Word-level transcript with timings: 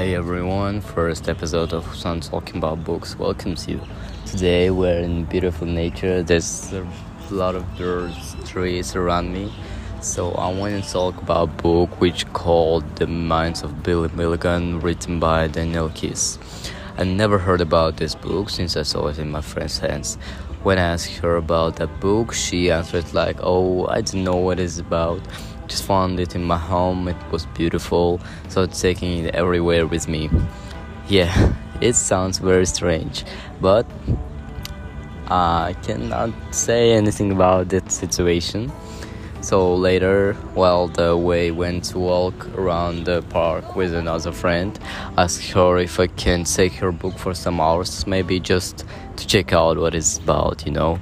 Hey 0.00 0.14
everyone, 0.14 0.80
first 0.80 1.28
episode 1.28 1.74
of 1.74 1.84
Sun 1.94 2.20
Talking 2.20 2.56
About 2.56 2.84
Books 2.84 3.18
welcomes 3.18 3.68
you. 3.68 3.82
Today 4.24 4.70
we're 4.70 5.00
in 5.00 5.26
beautiful 5.26 5.66
nature, 5.66 6.22
there's 6.22 6.72
a 6.72 6.86
lot 7.30 7.54
of 7.54 7.66
birds, 7.76 8.34
trees 8.48 8.96
around 8.96 9.30
me. 9.30 9.52
So 10.00 10.32
I 10.32 10.54
want 10.54 10.82
to 10.82 10.90
talk 10.90 11.20
about 11.20 11.50
a 11.50 11.52
book 11.62 12.00
which 12.00 12.26
called 12.32 12.96
The 12.96 13.06
Minds 13.06 13.62
of 13.62 13.82
Billy 13.82 14.08
Milligan 14.14 14.80
written 14.80 15.20
by 15.20 15.48
Daniel 15.48 15.90
Keyes. 15.90 16.38
I 16.96 17.04
never 17.04 17.36
heard 17.36 17.60
about 17.60 17.98
this 17.98 18.14
book 18.14 18.48
since 18.48 18.78
I 18.78 18.84
saw 18.84 19.08
it 19.08 19.18
in 19.18 19.30
my 19.30 19.42
friend's 19.42 19.80
hands. 19.80 20.16
When 20.62 20.78
I 20.78 20.92
asked 20.94 21.18
her 21.18 21.36
about 21.36 21.76
that 21.76 22.00
book, 22.00 22.32
she 22.32 22.70
answered 22.70 23.12
like, 23.12 23.36
"Oh, 23.42 23.86
I 23.86 24.00
don't 24.00 24.24
know 24.24 24.36
what 24.36 24.60
it's 24.60 24.78
about." 24.78 25.20
Just 25.70 25.84
found 25.84 26.18
it 26.18 26.34
in 26.34 26.44
my 26.44 26.58
home. 26.58 27.08
It 27.08 27.16
was 27.30 27.46
beautiful 27.46 28.20
so 28.48 28.66
taking 28.66 29.24
it 29.24 29.34
everywhere 29.34 29.86
with 29.86 30.08
me. 30.08 30.28
Yeah 31.08 31.54
it 31.80 31.94
sounds 31.94 32.38
very 32.38 32.66
strange 32.66 33.24
but 33.58 33.86
i 35.28 35.74
cannot 35.82 36.30
say 36.50 36.92
anything 36.92 37.32
about 37.32 37.68
that 37.70 37.90
situation. 37.90 38.70
So 39.40 39.74
later 39.74 40.34
while 40.52 40.88
the 40.88 41.16
way 41.16 41.50
went 41.50 41.84
to 41.84 41.98
walk 41.98 42.46
around 42.58 43.04
the 43.04 43.22
park 43.22 43.74
with 43.74 43.94
another 43.94 44.32
friend 44.32 44.78
asked 45.16 45.50
her 45.52 45.78
if 45.78 45.98
i 45.98 46.08
can 46.08 46.44
take 46.44 46.74
her 46.74 46.92
book 46.92 47.16
for 47.16 47.32
some 47.32 47.58
hours 47.58 48.06
maybe 48.06 48.38
just 48.38 48.84
to 49.16 49.26
check 49.26 49.54
out 49.54 49.78
what 49.78 49.94
it's 49.94 50.18
about 50.18 50.66
you 50.66 50.72
know 50.72 50.98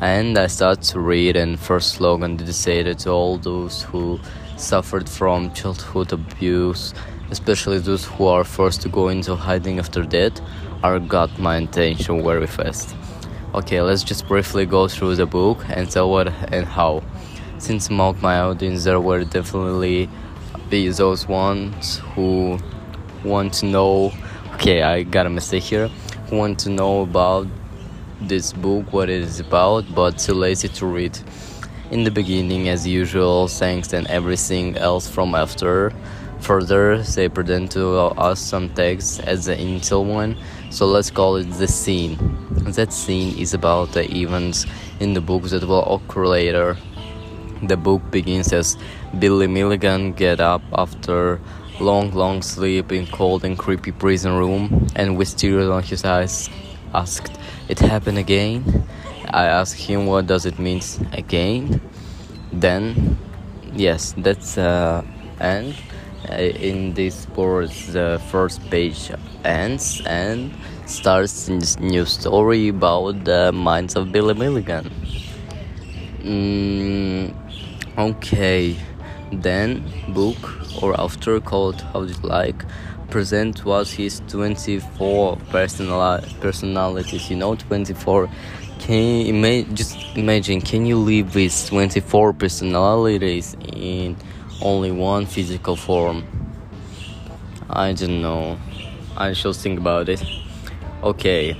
and 0.00 0.38
I 0.38 0.46
started 0.46 0.82
to 0.90 1.00
read 1.00 1.36
and 1.36 1.58
first 1.58 1.94
slogan 1.94 2.36
dedicated 2.36 3.00
to 3.00 3.10
all 3.10 3.36
those 3.36 3.82
who 3.82 4.20
suffered 4.56 5.08
from 5.08 5.52
childhood 5.52 6.12
abuse, 6.12 6.94
especially 7.30 7.78
those 7.78 8.04
who 8.04 8.26
are 8.26 8.44
forced 8.44 8.82
to 8.82 8.88
go 8.88 9.08
into 9.08 9.34
hiding 9.34 9.78
after 9.78 10.04
death, 10.04 10.40
are 10.82 11.00
got 11.00 11.36
my 11.38 11.56
attention 11.56 12.22
very 12.22 12.46
fast. 12.46 12.94
Okay, 13.54 13.80
let's 13.80 14.04
just 14.04 14.28
briefly 14.28 14.66
go 14.66 14.86
through 14.86 15.16
the 15.16 15.26
book 15.26 15.64
and 15.68 15.90
tell 15.90 16.10
what 16.10 16.28
and 16.52 16.66
how. 16.66 17.02
Since 17.58 17.88
among 17.88 18.20
my 18.20 18.38
audience 18.38 18.84
there 18.84 19.00
were 19.00 19.24
definitely 19.24 20.08
be 20.70 20.90
those 20.90 21.26
ones 21.26 21.98
who 22.14 22.58
want 23.24 23.54
to 23.54 23.66
know 23.66 24.12
okay 24.54 24.82
I 24.82 25.02
got 25.02 25.26
a 25.26 25.30
mistake 25.30 25.62
here 25.62 25.88
who 26.28 26.36
want 26.36 26.58
to 26.60 26.70
know 26.70 27.00
about 27.00 27.46
this 28.20 28.52
book 28.52 28.92
what 28.92 29.08
it 29.08 29.22
is 29.22 29.40
about 29.40 29.84
but 29.94 30.18
too 30.18 30.34
lazy 30.34 30.68
to 30.68 30.86
read. 30.86 31.16
In 31.90 32.04
the 32.04 32.10
beginning 32.10 32.68
as 32.68 32.86
usual 32.86 33.48
thanks 33.48 33.92
and 33.92 34.06
everything 34.08 34.76
else 34.76 35.08
from 35.08 35.34
after. 35.34 35.92
Further 36.40 37.02
they 37.02 37.28
present 37.28 37.72
to 37.72 37.96
us 37.98 38.40
some 38.40 38.68
text 38.74 39.20
as 39.20 39.46
the 39.46 39.60
initial 39.60 40.04
one. 40.04 40.36
So 40.70 40.86
let's 40.86 41.10
call 41.10 41.36
it 41.36 41.44
the 41.44 41.68
scene. 41.68 42.16
That 42.74 42.92
scene 42.92 43.36
is 43.38 43.54
about 43.54 43.92
the 43.92 44.04
events 44.14 44.66
in 45.00 45.14
the 45.14 45.20
book 45.20 45.44
that 45.44 45.64
will 45.64 45.94
occur 45.94 46.26
later. 46.26 46.76
The 47.62 47.76
book 47.76 48.02
begins 48.10 48.52
as 48.52 48.76
billy 49.18 49.46
milligan 49.46 50.12
get 50.12 50.40
up 50.40 50.62
after 50.72 51.40
long 51.80 52.10
long 52.12 52.42
sleep 52.42 52.92
in 52.92 53.06
cold 53.06 53.44
and 53.44 53.56
creepy 53.56 53.92
prison 53.92 54.36
room 54.36 54.88
and 54.96 55.16
with 55.16 55.36
tears 55.36 55.68
on 55.68 55.82
his 55.82 56.04
eyes 56.04 56.50
asked 56.94 57.38
it 57.68 57.78
happened 57.78 58.18
again? 58.18 58.84
I 59.30 59.44
asked 59.44 59.76
him 59.76 60.06
what 60.06 60.26
does 60.26 60.46
it 60.46 60.58
mean 60.58 60.80
again? 61.12 61.80
Then 62.52 63.18
yes 63.74 64.14
that's 64.16 64.56
uh 64.58 65.04
and 65.40 65.74
uh, 66.28 66.34
in 66.34 66.94
this 66.94 67.28
words 67.36 67.92
the 67.92 68.20
first 68.30 68.60
page 68.70 69.10
ends 69.44 70.02
and 70.06 70.52
starts 70.86 71.48
in 71.48 71.58
this 71.58 71.78
new 71.78 72.04
story 72.04 72.68
about 72.68 73.24
the 73.24 73.52
minds 73.52 73.94
of 73.94 74.10
billy 74.10 74.34
milligan. 74.34 74.90
Mm, 76.22 77.34
okay. 77.96 78.76
Then 79.30 79.84
book 80.08 80.38
or 80.82 80.98
after 80.98 81.38
called 81.40 81.80
how 81.92 82.04
do 82.04 82.12
you 82.12 82.20
like 82.22 82.64
present 83.10 83.64
was 83.64 83.92
his 83.92 84.20
24 84.28 85.36
personal 85.50 86.20
personalities 86.40 87.30
you 87.30 87.36
know 87.36 87.54
24 87.54 88.28
can 88.78 89.26
you 89.26 89.64
just 89.74 89.96
imagine 90.16 90.60
can 90.60 90.86
you 90.86 90.96
live 90.96 91.34
with 91.34 91.68
24 91.68 92.32
personalities 92.32 93.56
in 93.72 94.16
only 94.62 94.90
one 94.90 95.26
physical 95.26 95.76
form? 95.76 96.24
I 97.70 97.92
don't 97.92 98.22
know. 98.22 98.58
I 99.16 99.32
should 99.32 99.56
think 99.56 99.78
about 99.78 100.08
it. 100.08 100.22
Okay. 101.02 101.56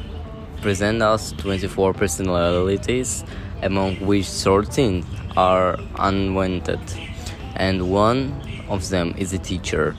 Present 0.63 1.03
us 1.03 1.33
24 1.33 1.95
personalities 1.95 3.25
among 3.63 3.97
which 3.97 4.27
13 4.27 5.05
are 5.37 5.79
unwanted 5.99 6.81
and 7.57 7.91
one 7.91 8.41
of 8.69 8.89
them 8.89 9.15
is 9.19 9.33
a 9.33 9.39
teacher 9.39 9.95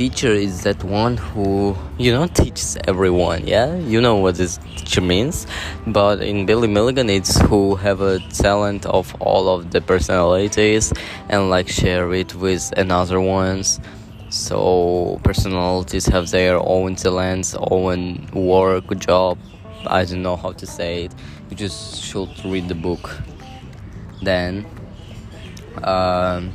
teacher 0.00 0.32
is 0.32 0.62
that 0.62 0.82
one 0.82 1.18
who 1.18 1.76
you 1.98 2.10
know 2.10 2.26
teaches 2.26 2.78
everyone 2.88 3.46
yeah? 3.46 3.76
You 3.76 4.00
know 4.00 4.16
what 4.16 4.36
this 4.36 4.56
teacher 4.78 5.02
means. 5.02 5.46
But 5.86 6.22
in 6.22 6.46
billy 6.46 6.68
milligan 6.68 7.10
it's 7.10 7.38
who 7.42 7.74
have 7.74 8.00
a 8.00 8.18
talent 8.30 8.86
of 8.86 9.14
all 9.20 9.50
of 9.54 9.72
the 9.72 9.82
personalities 9.82 10.90
and 11.28 11.50
like 11.50 11.68
share 11.68 12.14
it 12.14 12.34
with 12.34 12.72
another 12.78 13.20
ones. 13.20 13.78
So 14.30 15.20
personalities 15.22 16.06
have 16.06 16.30
their 16.30 16.58
own 16.58 16.94
talents 16.94 17.54
own 17.70 18.26
work 18.32 18.98
job. 18.98 19.36
I 19.86 20.06
don't 20.06 20.22
know 20.22 20.36
how 20.36 20.52
to 20.52 20.66
say 20.66 21.04
it. 21.04 21.14
You 21.50 21.56
just 21.58 22.02
should 22.02 22.32
read 22.46 22.68
the 22.68 22.74
book. 22.74 23.04
Then 24.22 24.64
um 25.84 26.54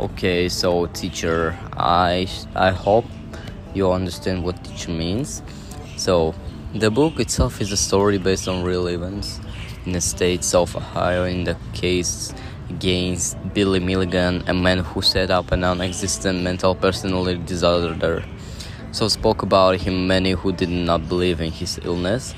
okay 0.00 0.48
so 0.48 0.86
teacher 0.86 1.58
i 1.76 2.26
i 2.54 2.70
hope 2.70 3.04
you 3.74 3.90
understand 3.90 4.44
what 4.44 4.62
teacher 4.64 4.92
means. 4.92 5.42
So 5.96 6.34
the 6.74 6.90
book 6.90 7.18
itself 7.18 7.60
is 7.60 7.72
a 7.72 7.76
story 7.76 8.18
based 8.18 8.48
on 8.48 8.62
real 8.62 8.86
events 8.86 9.40
in 9.84 9.92
the 9.92 10.00
states 10.00 10.54
of 10.54 10.74
ohio. 10.76 11.24
In 11.24 11.44
the 11.44 11.56
case 11.72 12.32
against 12.70 13.36
billy 13.52 13.78
milligan 13.78 14.42
a 14.46 14.54
man 14.54 14.78
who 14.78 15.02
set 15.02 15.30
up 15.30 15.52
a 15.52 15.56
non-existent 15.56 16.42
mental 16.42 16.74
personality 16.74 17.42
disorder. 17.44 18.24
So 18.92 19.08
spoke 19.08 19.42
about 19.42 19.80
him 19.80 20.06
many 20.06 20.30
who 20.30 20.52
did 20.52 20.70
not 20.70 21.08
believe 21.08 21.40
in 21.40 21.50
his 21.50 21.80
illness 21.82 22.32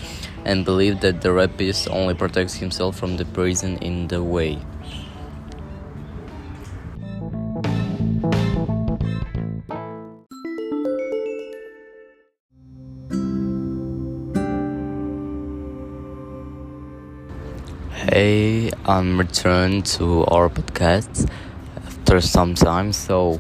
and 0.47 0.65
believed 0.65 1.03
that 1.03 1.21
the 1.21 1.33
rapist 1.33 1.89
only 1.91 2.15
protects 2.15 2.55
himself 2.55 2.97
from 2.97 3.19
the 3.19 3.27
prison 3.27 3.77
in 3.79 4.09
the 4.09 4.23
way 4.23 4.59
Hey, 18.17 18.71
I'm 18.87 19.19
returned 19.19 19.85
to 19.99 20.25
our 20.25 20.49
podcast 20.49 21.31
after 21.85 22.23
some 22.23 22.55
time. 22.55 22.95
So, 22.95 23.39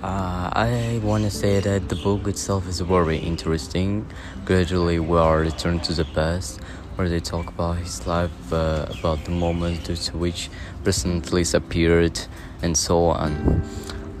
uh, 0.00 0.48
I 0.54 1.00
want 1.02 1.24
to 1.24 1.30
say 1.32 1.58
that 1.58 1.88
the 1.88 1.96
book 1.96 2.28
itself 2.28 2.68
is 2.68 2.78
very 2.78 3.16
interesting. 3.16 4.06
Gradually, 4.44 5.00
we 5.00 5.18
are 5.18 5.40
returned 5.40 5.82
to 5.88 5.92
the 5.92 6.04
past, 6.04 6.60
where 6.94 7.08
they 7.08 7.18
talk 7.18 7.48
about 7.48 7.78
his 7.78 8.06
life, 8.06 8.30
uh, 8.52 8.86
about 8.96 9.24
the 9.24 9.32
moments 9.32 9.88
due 9.88 9.96
to 9.96 10.16
which 10.16 10.50
personalities 10.84 11.52
appeared, 11.52 12.20
and 12.62 12.78
so 12.78 13.06
on. 13.06 13.64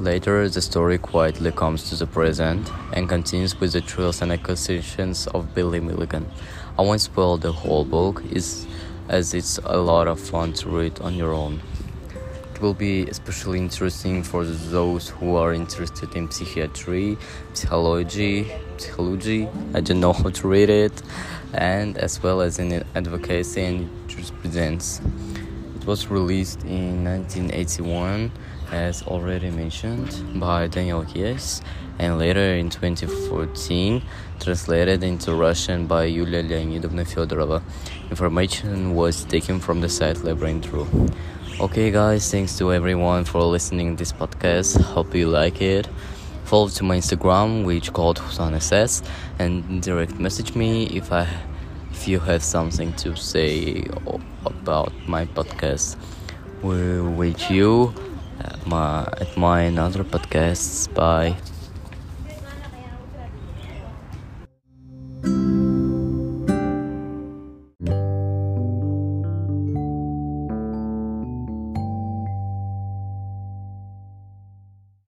Later, 0.00 0.48
the 0.48 0.62
story 0.62 0.98
quietly 0.98 1.52
comes 1.52 1.88
to 1.90 1.94
the 1.94 2.08
present 2.08 2.68
and 2.92 3.08
continues 3.08 3.60
with 3.60 3.72
the 3.72 3.82
trials 3.82 4.20
and 4.20 4.32
accusations 4.32 5.28
of 5.28 5.54
Billy 5.54 5.78
Milligan. 5.78 6.26
I 6.76 6.82
won't 6.82 7.02
spoil 7.02 7.36
the 7.36 7.52
whole 7.52 7.84
book. 7.84 8.24
It's 8.32 8.66
as 9.08 9.34
it's 9.34 9.58
a 9.64 9.78
lot 9.78 10.08
of 10.08 10.18
fun 10.18 10.52
to 10.54 10.68
read 10.68 11.00
on 11.00 11.14
your 11.14 11.32
own. 11.32 11.60
It 12.54 12.62
will 12.62 12.74
be 12.74 13.06
especially 13.08 13.58
interesting 13.58 14.22
for 14.22 14.44
those 14.44 15.10
who 15.10 15.36
are 15.36 15.52
interested 15.52 16.16
in 16.16 16.30
psychiatry, 16.30 17.18
psychology, 17.52 18.50
psychology, 18.78 19.46
I 19.74 19.80
don't 19.80 20.00
know 20.00 20.14
how 20.14 20.30
to 20.30 20.48
read 20.48 20.70
it, 20.70 21.02
and 21.52 21.98
as 21.98 22.22
well 22.22 22.40
as 22.40 22.58
in 22.58 22.82
advocacy 22.94 23.62
and 23.62 24.08
jurisprudence. 24.08 25.02
It 25.76 25.86
was 25.86 26.08
released 26.08 26.62
in 26.64 27.04
1981, 27.04 28.32
as 28.72 29.02
already 29.04 29.50
mentioned, 29.50 30.40
by 30.40 30.66
Daniel 30.66 31.04
Keyes, 31.04 31.62
and 31.98 32.18
later 32.18 32.54
in 32.54 32.70
2014 32.70 34.02
translated 34.40 35.02
into 35.02 35.34
Russian 35.34 35.86
by 35.86 36.04
Yulia 36.04 36.42
Leonidovna 36.42 37.04
Fedorova. 37.06 37.62
Information 38.10 38.94
was 38.94 39.24
taken 39.24 39.60
from 39.60 39.80
the 39.80 39.88
site 39.88 40.16
Labirint.ru. 40.16 40.86
Okay 41.60 41.90
guys, 41.90 42.30
thanks 42.30 42.58
to 42.58 42.72
everyone 42.72 43.24
for 43.24 43.42
listening 43.42 43.96
to 43.96 43.98
this 44.02 44.12
podcast. 44.12 44.80
Hope 44.80 45.14
you 45.14 45.28
like 45.28 45.62
it. 45.62 45.88
follow 46.44 46.68
to 46.68 46.84
my 46.84 46.98
Instagram, 46.98 47.64
which 47.64 47.92
called 47.92 48.18
Khusan 48.18 48.54
SS, 48.54 49.02
and 49.38 49.82
direct 49.82 50.20
message 50.20 50.54
me 50.54 50.86
if 50.86 51.10
I 51.10 51.26
if 51.90 52.06
you 52.06 52.20
have 52.20 52.42
something 52.42 52.92
to 52.94 53.16
say 53.16 53.84
about 54.44 54.92
my 55.08 55.24
podcast 55.24 55.96
We're 56.62 57.02
with 57.02 57.50
you 57.50 57.94
my, 58.66 59.02
at 59.20 59.36
my 59.36 59.62
another 59.62 60.04
podcasts. 60.04 60.92
Bye. 60.94 61.36